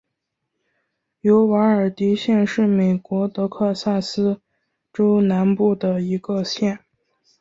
[1.19, 4.41] 尤瓦尔迪县是美国德克萨斯
[4.91, 6.79] 州南部的一个县。